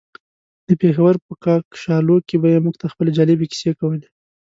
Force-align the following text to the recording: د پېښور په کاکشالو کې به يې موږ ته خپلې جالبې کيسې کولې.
د 0.67 0.69
پېښور 0.81 1.15
په 1.25 1.33
کاکشالو 1.43 2.15
کې 2.27 2.35
به 2.41 2.47
يې 2.53 2.59
موږ 2.65 2.75
ته 2.81 2.85
خپلې 2.93 3.11
جالبې 3.17 3.47
کيسې 3.51 3.71
کولې. 3.79 4.07